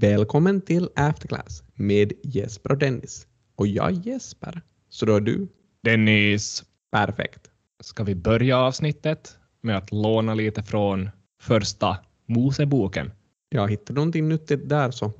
[0.00, 3.26] Välkommen till Afterclass med Jesper och Dennis.
[3.56, 5.48] Och jag är Jesper, så då är du.
[5.82, 7.50] Dennis, Perfekt.
[7.80, 11.10] ska vi börja avsnittet med att låna lite från
[11.40, 13.12] första Moseboken?
[13.48, 15.12] Jag hittade någonting nyttigt där så,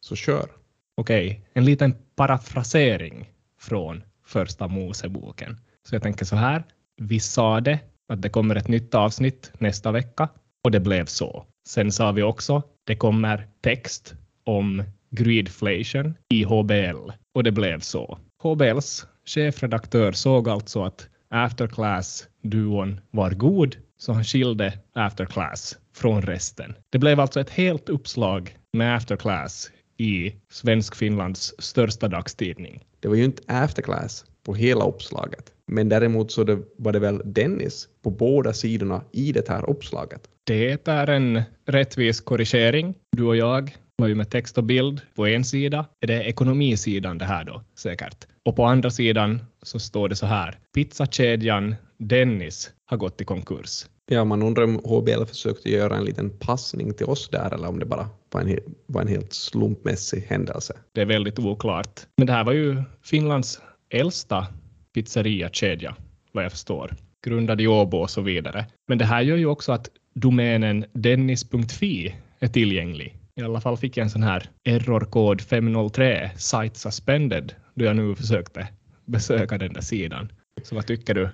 [0.00, 0.50] så kör.
[0.94, 3.30] Okej, en liten parafrasering
[3.60, 5.60] från första Moseboken.
[5.88, 6.64] Så jag tänker så här.
[6.96, 7.78] Vi sa det
[8.08, 10.28] att det kommer ett nytt avsnitt nästa vecka
[10.64, 11.46] och det blev så.
[11.66, 14.14] Sen sa vi också det kommer text
[14.46, 18.18] om greedflation i HBL och det blev så.
[18.42, 26.74] HBLs chefredaktör såg alltså att Afterclass-duon var god så han skilde Afterclass från resten.
[26.90, 32.84] Det blev alltså ett helt uppslag med Afterclass i Svensk-Finlands största dagstidning.
[33.00, 35.52] Det var ju inte afterclass på hela uppslaget.
[35.66, 40.20] Men däremot så det, var det väl Dennis på båda sidorna i det här uppslaget.
[40.44, 42.94] Det är en rättvis korrigering.
[43.16, 45.86] Du och jag var ju med text och bild på en sida.
[46.00, 48.26] Är det ekonomisidan det här då, säkert?
[48.44, 50.58] Och på andra sidan så står det så här.
[50.74, 53.86] Pizzakedjan Dennis har gått i konkurs.
[54.06, 57.78] Ja, man undrar om HBL försökte göra en liten passning till oss där eller om
[57.78, 60.74] det bara var en, var en helt slumpmässig händelse.
[60.92, 62.00] Det är väldigt oklart.
[62.16, 64.46] Men det här var ju Finlands äldsta
[64.94, 65.96] pizzeriakedja,
[66.32, 66.94] vad jag förstår.
[67.26, 68.66] Grundad i Åbo och så vidare.
[68.88, 73.16] Men det här gör ju också att domänen dennis.fi är tillgänglig.
[73.40, 78.14] I alla fall fick jag en sån här errorkod 503 site suspended då jag nu
[78.14, 78.68] försökte
[79.04, 80.32] besöka den där sidan.
[80.62, 81.28] Så vad tycker du?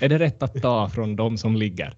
[0.00, 1.94] Är det rätt att ta från de som ligger?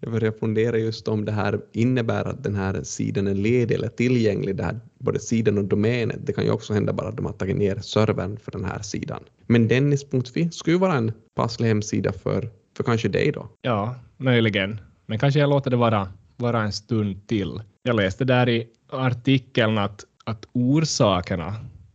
[0.00, 3.88] Jag börjar fundera just om det här innebär att den här sidan är ledig eller
[3.88, 6.20] tillgänglig, det här, både sidan och domänen.
[6.24, 8.82] Det kan ju också hända bara att de har tagit ner servern för den här
[8.82, 9.22] sidan.
[9.46, 13.48] Men dennis.fi skulle ju vara en passlig hemsida för, för kanske dig då.
[13.62, 14.80] Ja, möjligen.
[15.06, 17.62] Men kanske jag låter det vara, vara en stund till.
[17.82, 21.54] Jag läste där i artikeln att, att orsakerna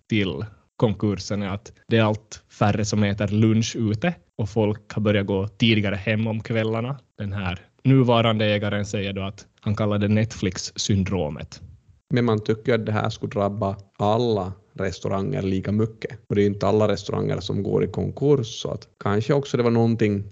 [0.09, 0.45] till
[0.75, 5.27] konkursen är att det är allt färre som äter lunch ute och folk har börjat
[5.27, 6.99] gå tidigare hem om kvällarna.
[7.17, 11.61] Den här nuvarande ägaren säger då att han kallar det Netflix-syndromet.
[12.09, 16.19] Men man tycker att det här skulle drabba alla restauranger lika mycket.
[16.29, 19.63] Och det är inte alla restauranger som går i konkurs, så att kanske också det
[19.63, 20.23] var någonting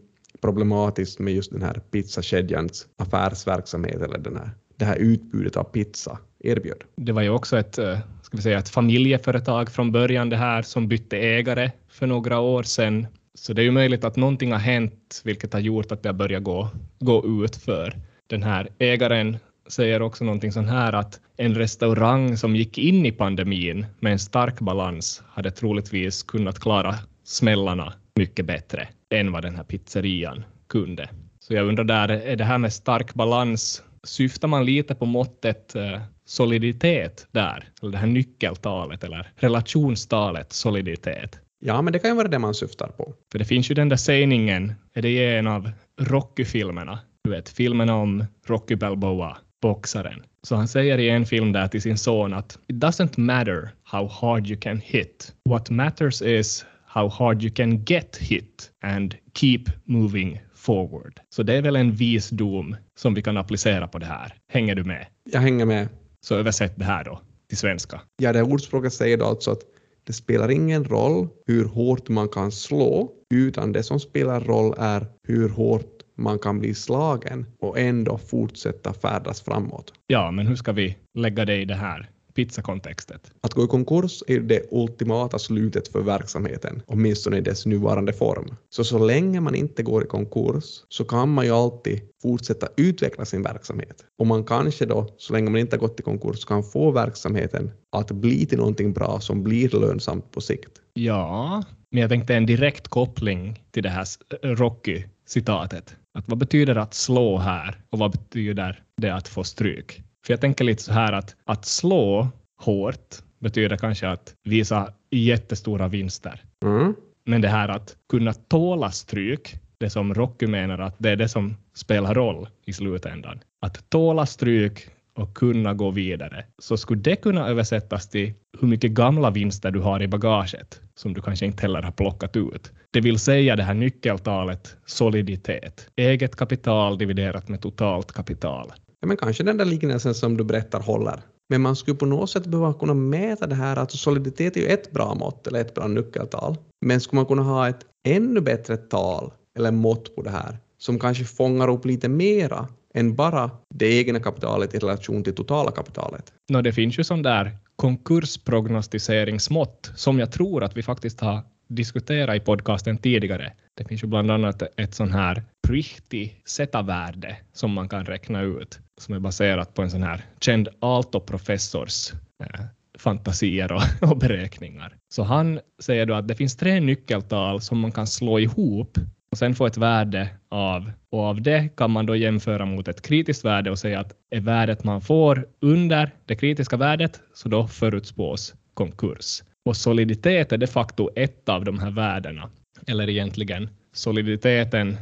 [0.41, 6.19] problematiskt med just den här pizzakedjans affärsverksamhet eller den här, det här utbudet av pizza
[6.39, 6.83] erbjöd.
[6.95, 10.61] Det var ju också ett, eh, ska vi säga, ett familjeföretag från början det här
[10.61, 13.07] som bytte ägare för några år sedan.
[13.33, 16.13] Så det är ju möjligt att någonting har hänt vilket har gjort att det har
[16.13, 17.93] börjat gå, gå ut för
[18.27, 19.37] den här ägaren
[19.69, 24.19] säger också någonting sånt här att en restaurang som gick in i pandemin med en
[24.19, 31.09] stark balans hade troligtvis kunnat klara smällarna mycket bättre än vad den här pizzerian kunde.
[31.39, 35.75] Så jag undrar där, är det här med stark balans, syftar man lite på måttet
[35.75, 37.69] eh, soliditet där?
[37.81, 41.39] Eller det här nyckeltalet eller relationstalet soliditet?
[41.59, 43.13] Ja, men det kan ju vara det man syftar på.
[43.31, 45.71] För det finns ju den där sägningen, är det i en av
[46.01, 46.99] Rocky-filmerna?
[47.23, 50.23] Du vet, filmerna om Rocky Balboa, boxaren.
[50.43, 54.07] Så han säger i en film där till sin son att it doesn't matter how
[54.07, 55.33] hard you can hit.
[55.49, 61.19] What matters is how hard you can get hit and keep moving forward.
[61.29, 64.33] Så det är väl en visdom som vi kan applicera på det här.
[64.51, 65.05] Hänger du med?
[65.31, 65.87] Jag hänger med.
[66.21, 68.01] Så översätt det här då till svenska.
[68.17, 69.61] Ja, det ordspråket säger då alltså att
[70.03, 75.05] det spelar ingen roll hur hårt man kan slå, utan det som spelar roll är
[75.27, 79.93] hur hårt man kan bli slagen och ändå fortsätta färdas framåt.
[80.07, 83.31] Ja, men hur ska vi lägga det i det här pizzakontextet?
[83.41, 88.55] Att gå i konkurs är det ultimata slutet för verksamheten, åtminstone i dess nuvarande form.
[88.69, 93.25] Så så länge man inte går i konkurs så kan man ju alltid fortsätta utveckla
[93.25, 94.05] sin verksamhet.
[94.19, 97.71] Och man kanske då, så länge man inte har gått i konkurs, kan få verksamheten
[97.91, 100.71] att bli till någonting bra som blir lönsamt på sikt.
[100.93, 104.05] Ja, men jag tänkte en direkt koppling till det här
[104.41, 105.95] Rocky-citatet.
[106.13, 110.03] Att vad betyder att slå här och vad betyder det att få stryk?
[110.29, 112.27] För jag tänker lite så här att att slå
[112.57, 116.41] hårt betyder kanske att visa jättestora vinster.
[116.65, 116.95] Mm.
[117.25, 121.29] Men det här att kunna tåla stryk, det som Rocky menar att det är det
[121.29, 123.39] som spelar roll i slutändan.
[123.61, 128.91] Att tåla stryk och kunna gå vidare, så skulle det kunna översättas till hur mycket
[128.91, 132.71] gamla vinster du har i bagaget som du kanske inte heller har plockat ut.
[132.91, 135.89] Det vill säga det här nyckeltalet soliditet.
[135.95, 138.71] Eget kapital dividerat med totalt kapital.
[139.01, 141.21] Ja, men kanske den där liknelsen som du berättar håller.
[141.49, 143.75] Men man skulle på något sätt behöva kunna mäta det här.
[143.75, 146.57] Alltså soliditet är ju ett bra mått eller ett bra nyckeltal.
[146.85, 150.99] Men skulle man kunna ha ett ännu bättre tal eller mått på det här som
[150.99, 156.33] kanske fångar upp lite mera än bara det egna kapitalet i relation till totala kapitalet?
[156.49, 162.35] No, det finns ju sån där konkursprognostiseringsmått som jag tror att vi faktiskt har diskuterat
[162.35, 163.53] i podcasten tidigare.
[163.77, 166.43] Det finns ju bland annat ett sån här riktig
[166.85, 172.13] värde som man kan räkna ut som är baserat på en sån här känd Aalto-professors
[172.43, 172.65] eh,
[172.97, 173.81] fantasier och,
[174.11, 174.95] och, beräkningar.
[175.09, 178.97] Så han säger då att det finns tre nyckeltal som man kan slå ihop
[179.31, 180.91] och sen få ett värde av.
[181.11, 184.41] Och av det kan man då jämföra mot ett kritiskt värde och säga att är
[184.41, 189.43] värdet man får under det kritiska värdet så då förutspås konkurs.
[189.65, 192.49] Och soliditet är de facto ett av de här värdena.
[192.87, 194.97] Eller egentligen soliditeten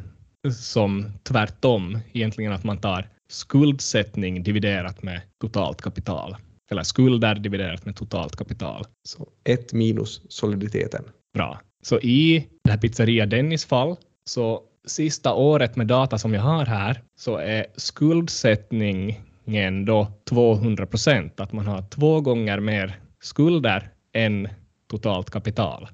[0.53, 6.35] som tvärtom, egentligen att man tar skuldsättning dividerat med totalt kapital.
[6.71, 8.85] Eller skulder dividerat med totalt kapital.
[9.03, 11.03] Så ett minus soliditeten.
[11.33, 11.59] Bra.
[11.83, 13.95] Så i det här pizzeria Dennis fall,
[14.25, 21.39] så sista året med data som jag har här, så är skuldsättningen då 200 procent.
[21.39, 24.47] Att man har två gånger mer skulder än
[24.89, 25.87] totalt kapital.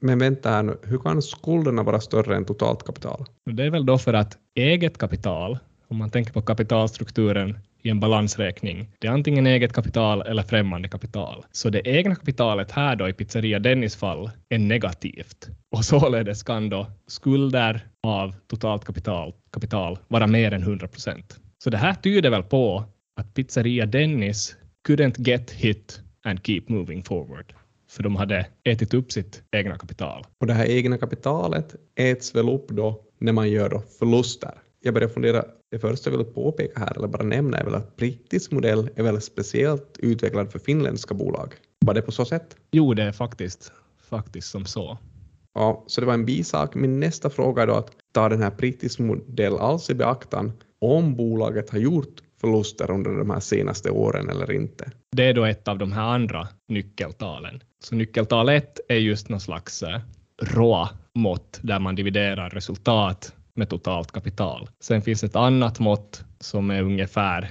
[0.00, 3.24] Men vänta här nu, hur kan skulderna vara större än totalt kapital?
[3.50, 8.00] Det är väl då för att eget kapital, om man tänker på kapitalstrukturen i en
[8.00, 11.44] balansräkning, det är antingen eget kapital eller främmande kapital.
[11.52, 16.68] Så det egna kapitalet här då i pizzeria Dennis fall är negativt och således kan
[16.68, 21.40] då skulder av totalt kapital, kapital vara mer än 100 procent.
[21.64, 22.84] Så det här tyder väl på
[23.20, 24.56] att pizzeria Dennis
[24.88, 27.54] couldn't get hit and keep moving forward
[27.90, 30.24] för de hade ätit upp sitt egna kapital.
[30.40, 34.50] Och det här egna kapitalet äts väl upp då när man gör då förluster.
[34.82, 37.96] Jag börjar fundera, det första jag vill påpeka här, eller bara nämna, är väl att
[37.96, 41.54] brittisk modell är väl speciellt utvecklad för finländska bolag.
[41.86, 42.56] Var det på så sätt?
[42.70, 43.72] Jo, det är faktiskt,
[44.10, 44.98] faktiskt som så.
[45.54, 46.74] Ja, så det var en bisak.
[46.74, 51.16] Min nästa fråga är då att ta den här brittisk modell alls i beaktan om
[51.16, 54.90] bolaget har gjort förluster under de här senaste åren eller inte.
[55.16, 57.62] Det är då ett av de här andra nyckeltalen.
[57.84, 60.00] Så nyckeltal 1 är just någon slags eh,
[60.42, 64.68] ROA-mått där man dividerar resultat med totalt kapital.
[64.80, 67.50] Sen finns ett annat mått som är ungefär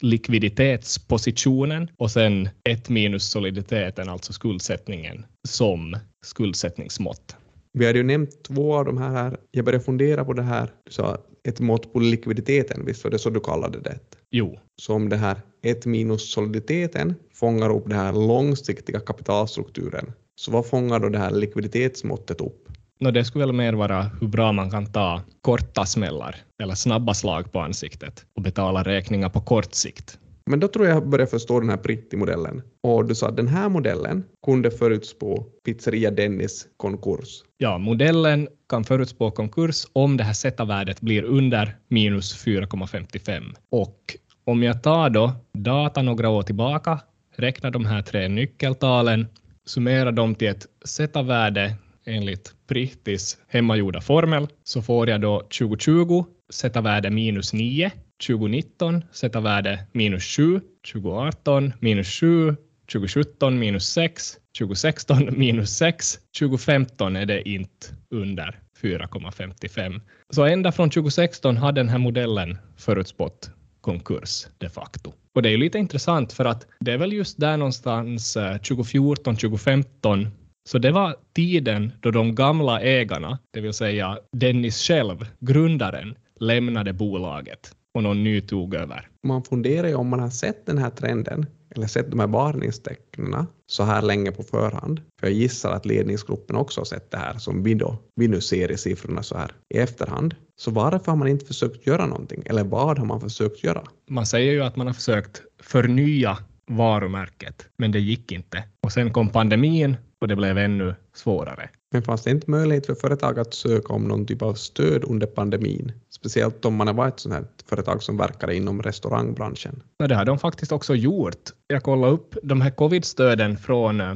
[0.00, 7.36] likviditetspositionen och sen ett minus soliditeten, alltså skuldsättningen, som skuldsättningsmått.
[7.72, 9.36] Vi hade ju nämnt två av de här.
[9.50, 10.70] Jag började fundera på det här.
[10.84, 11.18] Du sa
[11.48, 13.98] ett mått på likviditeten, visst var det så du kallade det?
[14.30, 14.58] Jo.
[14.76, 20.66] Så om det här ett minus soliditeten fångar upp den här långsiktiga kapitalstrukturen, så vad
[20.66, 22.68] fångar då det här likviditetsmåttet upp?
[23.04, 27.14] No, det skulle väl mer vara hur bra man kan ta korta smällar eller snabba
[27.14, 30.18] slag på ansiktet och betala räkningar på kort sikt.
[30.50, 32.62] Men då tror jag börjar förstå den här Pritti-modellen.
[32.82, 37.42] Och du sa att den här modellen kunde förutspå pizzeria Dennis konkurs.
[37.58, 43.42] Ja, modellen kan förutspå konkurs om det här Z-värdet blir under minus 4,55.
[43.70, 47.00] Och om jag tar då data några år tillbaka,
[47.36, 49.26] räknar de här tre nyckeltalen,
[49.66, 51.74] summerar dem till ett Z-värde
[52.06, 57.90] enligt Prihtis hemmagjorda formel, så får jag då 2020 sätta värde minus 9
[58.26, 60.60] 2019 sätta värde minus 7,
[60.92, 62.56] 2018 minus 7,
[62.92, 70.00] 2017 minus 6, 2016 minus 6, 2015 är det inte under 4,55.
[70.30, 73.50] Så ända från 2016 har den här modellen förutspått
[73.80, 75.12] konkurs de facto.
[75.34, 78.54] Och det är ju lite intressant för att det är väl just där någonstans eh,
[78.54, 80.26] 2014-2015
[80.68, 86.92] så det var tiden då de gamla ägarna, det vill säga Dennis själv, grundaren, lämnade
[86.92, 89.08] bolaget och någon ny tog över.
[89.22, 93.46] Man funderar ju om man har sett den här trenden eller sett de här varningstecknen
[93.66, 95.00] så här länge på förhand.
[95.20, 98.40] För jag gissar att ledningsgruppen också har sett det här som vi, då, vi nu
[98.40, 100.34] ser i siffrorna så här i efterhand.
[100.56, 102.42] Så varför har man inte försökt göra någonting?
[102.46, 103.82] Eller vad har man försökt göra?
[104.08, 108.64] Man säger ju att man har försökt förnya varumärket, men det gick inte.
[108.80, 111.68] Och sen kom pandemin och det blev ännu svårare.
[111.92, 115.26] Men fanns det inte möjlighet för företag att söka om någon typ av stöd under
[115.26, 115.92] pandemin?
[116.10, 119.82] Speciellt om man har varit ett sånt här företag som verkar inom restaurangbranschen.
[119.96, 121.50] Ja, det har de faktiskt också gjort.
[121.66, 124.14] Jag kollade upp de här covid-stöden från eh,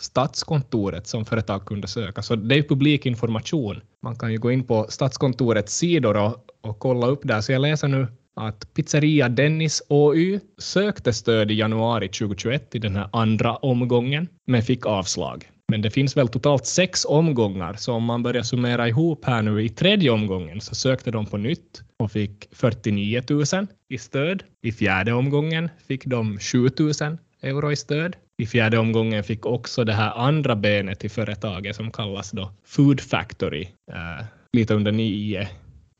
[0.00, 3.80] Statskontoret som företag kunde söka, så det är publik information.
[4.02, 7.62] Man kan ju gå in på Statskontorets sidor och, och kolla upp där, så jag
[7.62, 8.06] läser nu
[8.36, 14.62] att pizzeria Dennis OY sökte stöd i januari 2021 i den här andra omgången, men
[14.62, 15.50] fick avslag.
[15.70, 19.62] Men det finns väl totalt sex omgångar, så om man börjar summera ihop här nu
[19.62, 23.44] i tredje omgången så sökte de på nytt och fick 49 000
[23.88, 24.42] i stöd.
[24.62, 28.16] I fjärde omgången fick de 7 000 euro i stöd.
[28.38, 33.00] I fjärde omgången fick också det här andra benet i företaget som kallas då Food
[33.00, 35.48] Factory, eh, lite under 9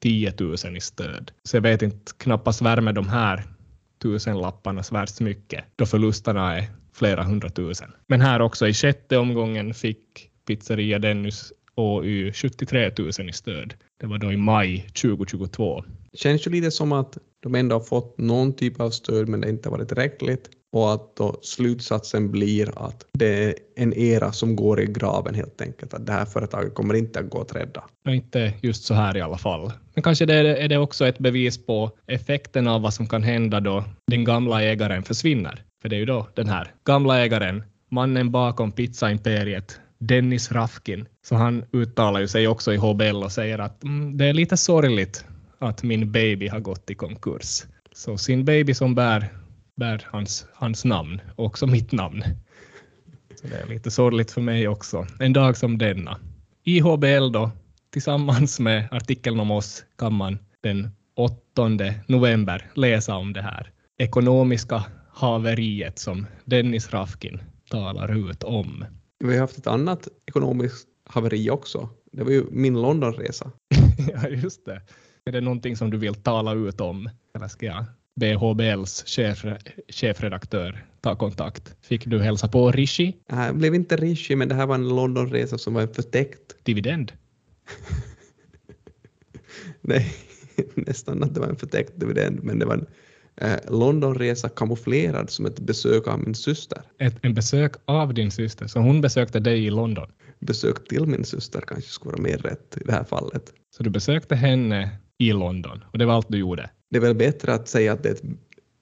[0.01, 1.31] 10 000 i stöd.
[1.43, 3.45] Så jag vet inte, knappast värmer de här
[4.03, 7.91] tusenlapparna så värst mycket, då förlusterna är flera hundratusen.
[8.07, 13.75] Men här också i sjätte omgången fick pizzeria Dennis OY 73 000 i stöd.
[14.01, 15.85] Det var då i maj 2022.
[16.13, 19.49] Känns ju lite som att de ändå har fått någon typ av stöd men det
[19.49, 24.81] inte varit tillräckligt och att då slutsatsen blir att det är en era som går
[24.81, 25.95] i graven helt enkelt.
[25.95, 27.85] Att det här företaget kommer inte att gå att rädda.
[28.07, 29.73] Och inte just så här i alla fall.
[29.95, 33.23] Men kanske det är, är det också ett bevis på effekten av vad som kan
[33.23, 35.65] hända då den gamla ägaren försvinner.
[35.83, 41.07] För det är ju då den här gamla ägaren, mannen bakom pizzaimperiet, Dennis Rafkin.
[41.27, 44.57] Så han uttalar ju sig också i HBL och säger att mm, det är lite
[44.57, 45.25] sorgligt
[45.59, 47.63] att min baby har gått i konkurs.
[47.93, 49.29] Så sin baby som bär,
[49.77, 52.25] bär hans, hans namn, och också mitt namn.
[53.41, 55.07] Så det är lite sorgligt för mig också.
[55.21, 56.19] En dag som denna.
[56.65, 57.51] I HBL då,
[57.93, 61.69] tillsammans med artikeln om oss, kan man den 8
[62.07, 68.85] november läsa om det här ekonomiska haveriet som Dennis Rafkin talar ut om.
[69.19, 71.89] Vi har haft ett annat ekonomiskt haveri också.
[72.13, 73.53] Det var ju min Londonresa.
[74.15, 74.83] ja, just det.
[75.25, 77.11] Är det någonting som du vill tala ut om?
[77.35, 77.85] Eller ska jag
[78.21, 79.45] be HBLs chef,
[79.89, 81.77] chefredaktör ta kontakt?
[81.83, 83.17] Fick du hälsa på Rishi?
[83.27, 86.57] Det blev inte Rishi, men det här var en Londonresa som var en förtäckt.
[86.63, 87.13] Dividend?
[89.81, 90.15] Nej,
[90.75, 92.87] nästan att det var en förtäckt dividend, men det var en
[93.37, 96.83] eh, Londonresa kamouflerad som ett besök av min syster.
[96.99, 100.09] Ett, en besök av din syster, så hon besökte dig i London?
[100.41, 103.53] Besök till min syster kanske skulle vara mer rätt i det här fallet.
[103.77, 106.71] Så du besökte henne i London och det var allt du gjorde?
[106.91, 108.23] Det är väl bättre att säga att, det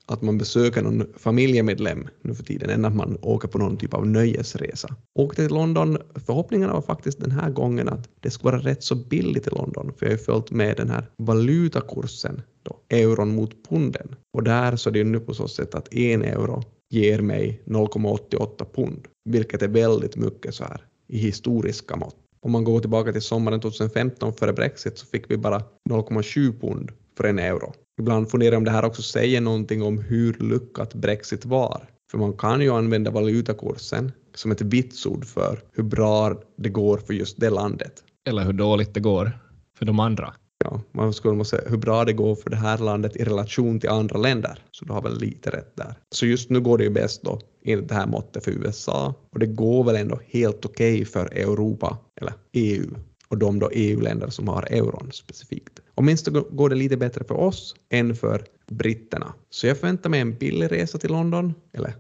[0.07, 3.95] att man besöker någon familjemedlem nu för tiden än att man åker på någon typ
[3.95, 4.97] av nöjesresa.
[5.19, 8.95] Åkte till London, förhoppningarna var faktiskt den här gången att det skulle vara rätt så
[8.95, 13.69] billigt i London, för jag har ju följt med den här valutakursen, då, euron mot
[13.69, 14.15] punden.
[14.33, 17.63] Och där så är det ju nu på så sätt att en euro ger mig
[17.65, 22.17] 0,88 pund, vilket är väldigt mycket så här i historiska mått.
[22.41, 26.93] Om man går tillbaka till sommaren 2015 före Brexit så fick vi bara 0,7 pund
[27.17, 27.73] för en euro.
[27.99, 31.89] Ibland funderar om det här också säger någonting om hur lyckat Brexit var.
[32.11, 37.15] För man kan ju använda valutakursen som ett vitsord för hur bra det går för
[37.15, 38.05] just det landet.
[38.29, 39.33] Eller hur dåligt det går
[39.79, 40.35] för de andra.
[40.65, 43.81] Ja, man skulle måste säga hur bra det går för det här landet i relation
[43.81, 44.59] till andra länder.
[44.71, 45.95] Så du har väl lite rätt där.
[46.11, 49.39] Så just nu går det ju bäst då enligt det här måttet för USA och
[49.39, 52.87] det går väl ändå helt okej okay för Europa eller EU
[53.29, 55.78] och de då EU-länder som har euron specifikt.
[55.99, 59.35] Åtminstone går det lite bättre för oss än för britterna.
[59.51, 61.95] Så jag förväntar mig en billig resa till London, eller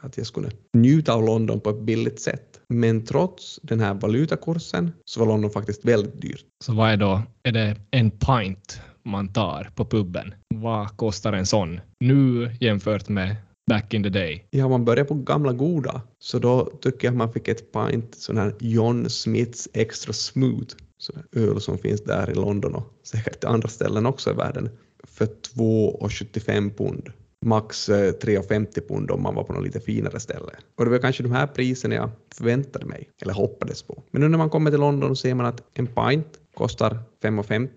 [0.00, 2.60] att jag skulle njuta av London på ett billigt sätt.
[2.68, 6.44] Men trots den här valutakursen så var London faktiskt väldigt dyrt.
[6.64, 10.34] Så vad är då, är det en pint man tar på puben?
[10.54, 13.36] Vad kostar en sån nu jämfört med
[13.70, 14.46] back in the day?
[14.50, 18.36] Ja, man börjar på gamla goda, så då tycker jag man fick ett pint sån
[18.36, 23.68] här John Smiths Extra Smooth, så öl som finns där i London och säkert andra
[23.68, 24.68] ställen också i världen,
[25.04, 27.12] för 2,75 pund
[27.44, 30.52] max eh, 3,50 pund om man var på något lite finare ställe.
[30.78, 34.02] Och det var kanske de här priserna jag förväntade mig, eller hoppades på.
[34.10, 37.68] Men nu när man kommer till London så ser man att en pint kostar 5,50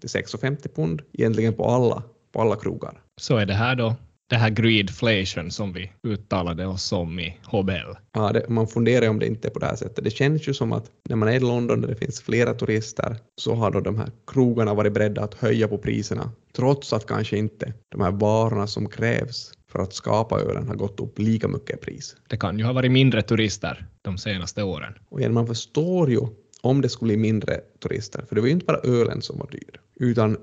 [0.00, 3.00] till 6,50 pund egentligen på alla, på alla krogar.
[3.20, 3.94] Så är det här då
[4.30, 7.92] det här greedflation som vi uttalade oss om i HBL.
[8.12, 10.04] Ja, det, man funderar om det inte är på det här sättet.
[10.04, 13.16] Det känns ju som att när man är i London där det finns flera turister
[13.36, 17.36] så har då de här krogarna varit beredda att höja på priserna trots att kanske
[17.36, 21.76] inte de här varorna som krävs för att skapa ölen har gått upp lika mycket
[21.76, 22.16] i pris.
[22.28, 24.92] Det kan ju ha varit mindre turister de senaste åren.
[25.08, 26.20] Och igen, man förstår ju
[26.60, 29.48] om det skulle bli mindre turister, för det var ju inte bara ölen som var
[29.50, 30.36] dyr, utan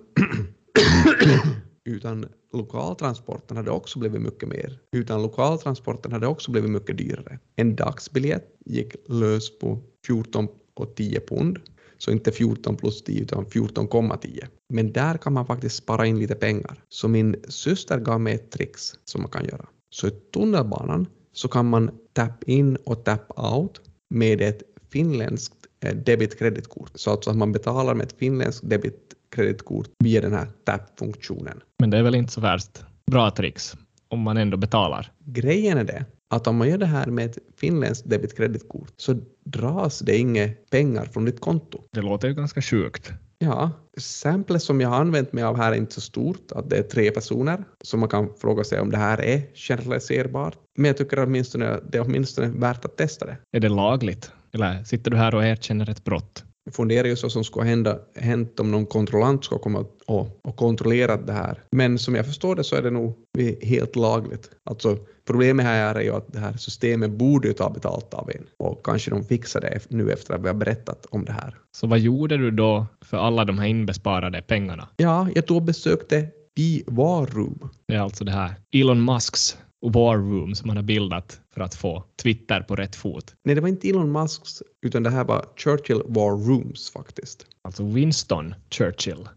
[1.86, 2.26] utan
[2.58, 4.80] lokaltransporten hade också blivit mycket mer.
[4.92, 7.40] Utan lokaltransporten hade också blivit mycket dyrare.
[7.56, 11.60] En dagsbiljett gick lös på 14 och 10 pund.
[11.98, 14.48] Så inte 14 plus 10 utan 14,10.
[14.70, 16.84] Men där kan man faktiskt spara in lite pengar.
[16.90, 19.66] Så min syster gav mig ett trix som man kan göra.
[19.90, 25.96] Så i tunnelbanan så kan man tap in och tap out med ett finländskt eh,
[25.96, 26.92] debitkreditkort.
[26.96, 31.62] Så alltså att man betalar med ett finländskt debitkreditkort via den här tap-funktionen.
[31.80, 33.78] Men det är väl inte så värst bra tricks
[34.10, 35.12] om man ändå betalar?
[35.26, 40.00] Grejen är det att om man gör det här med ett finländskt debitkreditkort så dras
[40.00, 41.82] det inga pengar från ditt konto.
[41.92, 43.12] Det låter ju ganska sjukt.
[43.40, 46.78] Ja, samplet som jag har använt mig av här är inte så stort, att det
[46.78, 50.58] är tre personer, så man kan fråga sig om det här är generaliserbart.
[50.78, 53.38] Men jag tycker åtminstone det är åtminstone värt att testa det.
[53.52, 54.32] Är det lagligt?
[54.54, 56.44] Eller sitter du här och erkänner ett brott?
[56.72, 61.18] Funderar ju så som skulle hända, hänt om någon kontrollant skulle komma och, och kontrollera
[61.18, 61.64] det här.
[61.72, 63.14] Men som jag förstår det så är det nog
[63.62, 64.50] helt lagligt.
[64.70, 64.98] Alltså
[65.28, 68.86] problemet här är ju att det här systemet borde ju ta betalt av en och
[68.86, 71.56] kanske de fixar det nu efter att vi har berättat om det här.
[71.78, 74.88] Så vad gjorde du då för alla de här inbesparade pengarna?
[74.98, 77.70] Ja, jag tog och besökte i War Room.
[77.88, 81.76] Det är alltså det här Elon Musks War Room som han har bildat för att
[81.76, 83.36] få Twitter på rätt fot.
[83.44, 87.46] Nej, det var inte Elon Musks, utan det här var Churchill War Rooms faktiskt.
[87.62, 89.30] Alltså Winston Churchill.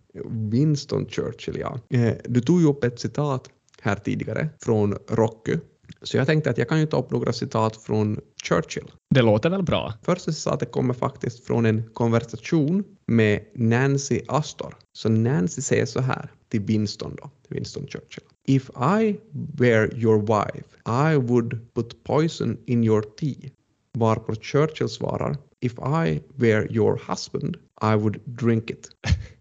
[0.50, 1.80] Winston Churchill, ja.
[1.98, 3.50] Eh, du tog ju upp ett citat
[3.82, 5.56] här tidigare från Rocky.
[6.02, 8.90] Så jag tänkte att jag kan ju ta upp några citat från Churchill.
[9.14, 9.94] Det låter väl bra?
[10.02, 14.76] Första citatet kommer faktiskt från en konversation med Nancy Astor.
[14.92, 18.24] Så Nancy säger så här till Winston då, Winston Churchill.
[18.46, 19.20] If I
[19.58, 23.50] were your wife, I would put poison in your tea.
[23.92, 28.88] Varpå Churchill svarar If I were your husband, I would drink it.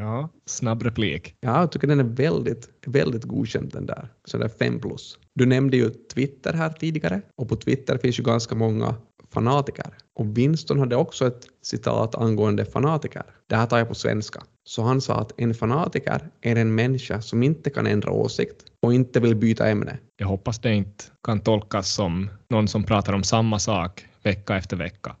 [0.00, 1.34] Ja, snabb replik.
[1.40, 4.08] Ja, jag tycker den är väldigt, väldigt godkänd den där.
[4.24, 5.18] Så där 5 plus.
[5.34, 8.94] Du nämnde ju Twitter här tidigare och på Twitter finns ju ganska många
[9.38, 9.90] fanatiker.
[10.14, 13.22] Och Winston hade också ett citat angående fanatiker.
[13.46, 14.42] Det här tar jag på svenska.
[14.64, 18.94] Så han sa att en fanatiker är en människa som inte kan ändra åsikt och
[18.94, 19.98] inte vill byta ämne.
[20.16, 24.76] Jag hoppas det inte kan tolkas som någon som pratar om samma sak vecka efter
[24.76, 25.16] vecka.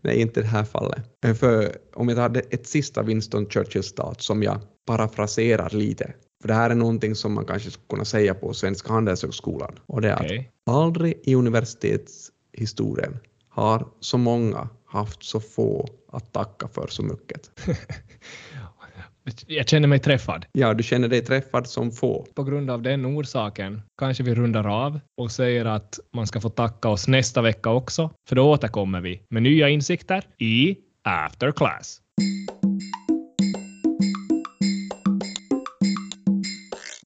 [0.00, 1.02] Nej, inte i det här fallet.
[1.38, 6.70] För om jag tar ett sista Winston Churchill-citat som jag parafraserar lite, för det här
[6.70, 10.38] är någonting som man kanske skulle kunna säga på Svenska Handelshögskolan, och det är okay.
[10.38, 13.18] att aldrig i universitetshistorien
[13.60, 17.50] har så många haft så få att tacka för så mycket.
[19.46, 20.46] Jag känner mig träffad.
[20.52, 22.26] Ja, du känner dig träffad som få.
[22.34, 26.48] På grund av den orsaken kanske vi rundar av och säger att man ska få
[26.48, 32.00] tacka oss nästa vecka också, för då återkommer vi med nya insikter i After Class.